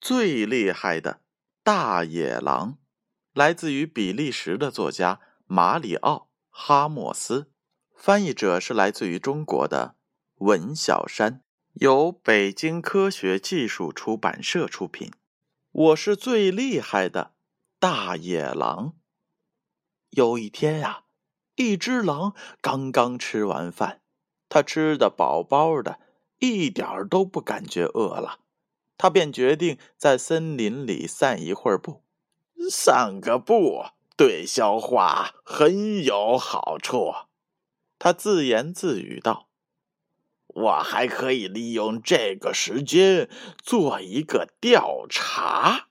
[0.00, 1.20] 最厉害的
[1.62, 2.78] 大野狼，
[3.34, 6.14] 来自于比利时的作家马里奥·
[6.48, 7.50] 哈莫斯，
[7.94, 9.96] 翻译者是来自于中国的
[10.36, 11.42] 文小山，
[11.74, 15.12] 由北京科学技术出版社出品。
[15.70, 17.34] 我是最厉害的
[17.78, 18.94] 大野狼。
[20.08, 21.04] 有一天呀，
[21.56, 24.00] 一只狼刚刚吃完饭，
[24.48, 26.00] 它吃的饱饱的，
[26.38, 28.39] 一点儿都不感觉饿了。
[29.02, 32.02] 他便决定在森林里散一会儿步，
[32.70, 37.14] 散个步对消化很有好处。
[37.98, 39.48] 他自言自语道
[40.48, 43.30] ：“我还可以利用这个时间
[43.62, 45.86] 做一个调查。”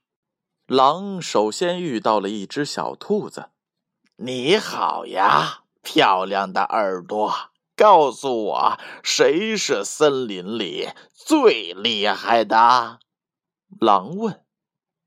[0.70, 3.50] 狼首先遇到了一只小兔子。
[4.18, 7.49] “你好呀，漂亮的耳朵，
[7.80, 13.00] 告诉我，谁是森林里？”最厉害的，
[13.80, 14.44] 狼问：“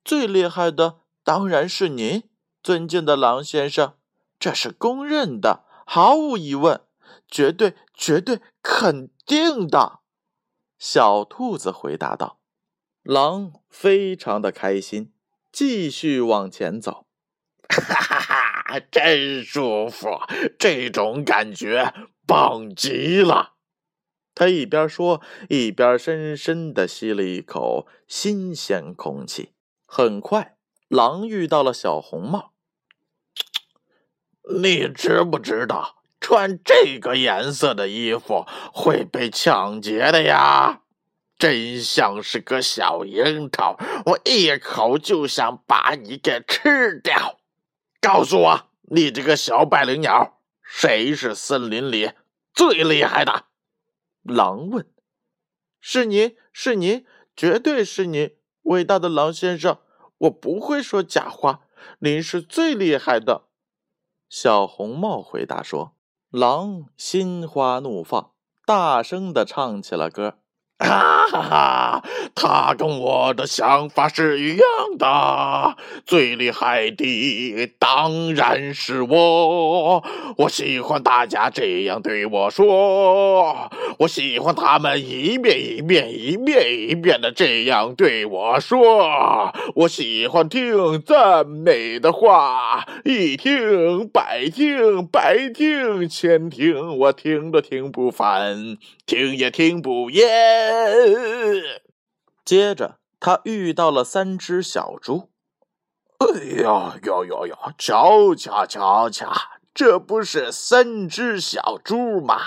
[0.03, 2.31] 最厉害的当然是您，
[2.63, 3.97] 尊敬的狼先生，
[4.39, 6.81] 这是公认的，毫无疑问，
[7.29, 10.01] 绝对、绝对、肯定的。”
[10.79, 12.39] 小兔子回答道。
[13.03, 15.13] 狼非常的开心，
[15.53, 17.07] 继续往前走。
[17.69, 20.09] 哈哈哈，真舒服，
[20.59, 21.93] 这种感觉
[22.27, 23.55] 棒极了。
[24.35, 29.53] 他一边说，一边深深的吸了一口新鲜空气。
[29.85, 30.57] 很快，
[30.89, 32.53] 狼遇到了小红帽。
[34.59, 40.81] 你知不知道，穿这个颜色的衣服会被抢劫的呀？
[41.39, 47.39] 真像是个小樱桃，我一口就想把你给吃掉。
[48.01, 50.41] 告诉我，你这个小百灵鸟，
[50.75, 52.13] 谁是森林里
[52.55, 53.45] 最厉害的？
[54.23, 54.91] 狼问
[55.79, 56.35] ：“是您？
[56.51, 57.05] 是您？
[57.37, 59.81] 绝对是您，伟大的狼先生！
[60.17, 63.51] 我不会说假话，您是最厉害的。”
[64.31, 65.95] 小红帽回答说
[66.33, 68.33] ：“狼心花怒放，
[68.65, 70.39] 大声的唱起了歌。”
[70.79, 72.03] 哈哈哈！
[72.35, 74.67] 他跟我的想法是一样
[74.99, 80.03] 的，最厉害的当然是我。
[80.37, 89.53] 我喜欢大家这样对我说，我喜欢他们一遍一遍、一遍一遍的这样对我说。
[89.77, 100.72] 我喜欢听赞美的话，一听百听，百听千听，我听都听不烦，听也听不厌。
[102.45, 105.31] 接着，他遇到了三只小猪。
[106.19, 106.27] 哎
[106.63, 107.75] 呀呀呀呀！
[107.79, 109.33] 瞧瞧瞧瞧，
[109.75, 112.41] 这不是三只小猪吗？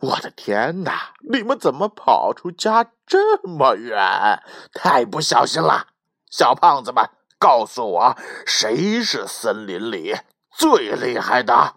[0.00, 1.14] 我的天哪！
[1.30, 4.42] 你们怎么跑出家这么远？
[4.72, 5.88] 太不小心了！
[6.30, 8.16] 小胖子们，告诉我，
[8.46, 10.16] 谁是森林里
[10.50, 11.76] 最厉害的？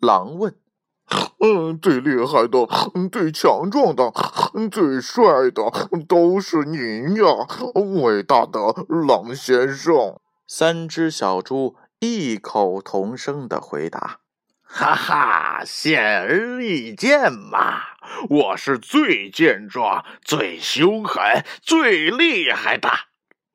[0.00, 0.54] 狼问。
[1.40, 2.66] 嗯，最厉害的，
[3.10, 4.12] 最强壮的，
[4.70, 5.62] 最帅的，
[6.06, 7.24] 都是您呀，
[8.02, 10.20] 伟大的狼先生！
[10.46, 14.18] 三只小猪异口同声的回答
[14.62, 17.80] ：“哈哈，显而易见嘛，
[18.28, 22.90] 我是最健壮、最凶狠、最厉害的，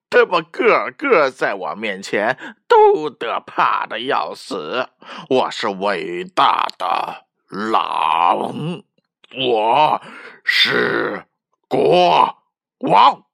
[0.09, 2.37] 他们个个在我面前
[2.67, 4.87] 都得怕的要死。
[5.29, 8.83] 我是伟大的。”狼，
[9.37, 10.01] 我
[10.43, 11.25] 是
[11.67, 12.43] 国
[12.79, 13.25] 王。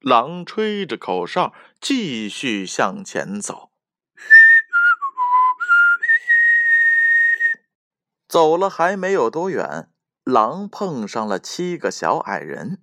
[0.00, 3.70] 狼吹着口哨，继续向前走。
[8.26, 9.90] 走了还没有多远，
[10.24, 12.82] 狼碰上了七个小矮人。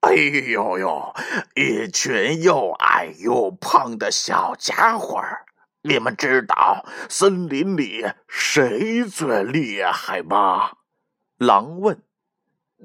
[0.00, 1.14] 哎呦呦，
[1.54, 5.46] 一群又矮又胖的小家伙儿。
[5.82, 10.76] 你们知道森林里谁最厉害吗？
[11.38, 12.02] 狼问。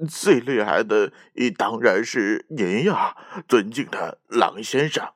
[0.08, 1.12] 最厉害的，
[1.56, 3.16] 当然是您呀，
[3.48, 5.12] 尊敬的狼先生。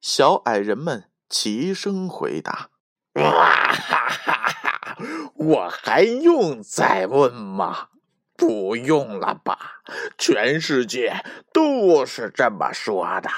[0.00, 2.70] 小矮人们齐声回答。
[3.14, 4.98] 哇哈哈哈！
[5.34, 7.88] 我还用再问吗？
[8.36, 9.82] 不用了吧？
[10.16, 13.30] 全世界都是这么说的。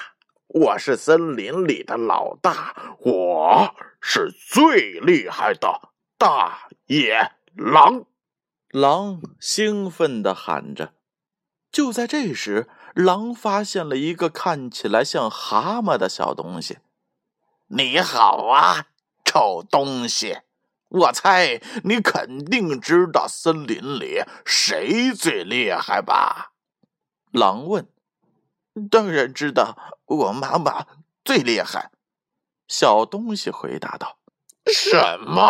[0.55, 8.05] 我是森林里的老大，我是最厉害的大野狼。
[8.71, 10.95] 狼兴奋地喊着。
[11.73, 16.79] 就在这时，狼发现了一个看起来像蛤蟆的小东西。
[17.67, 18.87] 你好啊，
[19.25, 20.39] 臭东西！
[20.89, 26.53] 我猜你肯定知道森林里谁最厉害吧？
[27.33, 27.89] 狼问。
[28.91, 30.87] 当然知道，我妈妈
[31.25, 31.91] 最厉害。”
[32.67, 34.17] 小东西回答道
[34.73, 35.49] ：“什么？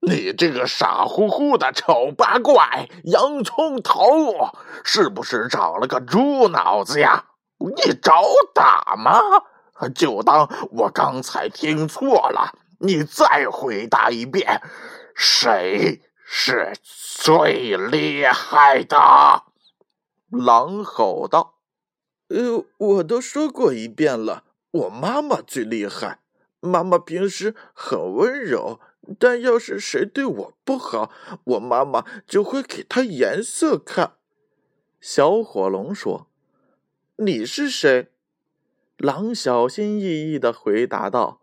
[0.00, 4.50] 你这个傻乎乎的丑八怪，洋葱头，
[4.84, 7.24] 是不是长了个猪脑子呀？
[7.58, 8.22] 你找
[8.54, 9.20] 打吗？
[9.94, 12.52] 就当我刚才听错了。
[12.80, 14.62] 你再回答一遍，
[15.16, 19.42] 谁是最厉害的？”
[20.30, 21.54] 狼吼道
[22.28, 26.20] ：“呃，我都说过一遍了，我妈妈最厉害。
[26.60, 28.80] 妈妈平时很温柔，
[29.18, 31.10] 但要是谁对我不好，
[31.44, 34.14] 我妈妈就会给他颜色看。”
[35.00, 36.28] 小火龙说
[37.16, 38.08] ：“你是谁？”
[38.98, 41.42] 狼小心翼翼的回答道：“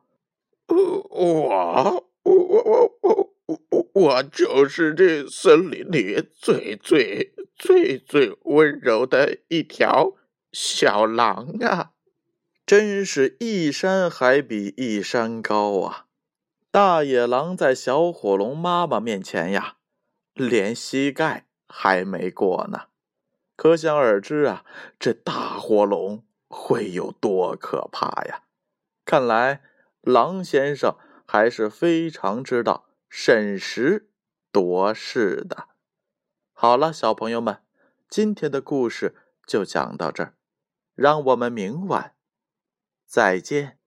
[0.68, 0.76] 我，
[1.10, 10.14] 我，我，我，我，我，就是这森林里最最……”最最温柔的一条
[10.58, 11.92] 小狼啊，
[12.66, 16.06] 真是一山还比一山高啊！
[16.72, 19.76] 大野狼在小火龙妈妈面前呀，
[20.34, 22.84] 连膝盖还没过呢，
[23.58, 24.64] 可想而知啊，
[24.98, 28.44] 这大火龙会有多可怕呀！
[29.04, 29.62] 看来
[30.00, 30.96] 狼先生
[31.28, 34.10] 还是非常知道审时
[34.54, 35.68] 度势的。
[36.54, 37.58] 好了，小朋友们，
[38.08, 39.14] 今天的故事
[39.46, 40.34] 就讲到这儿，
[40.96, 42.16] 让我们明晚
[43.06, 43.78] 再见。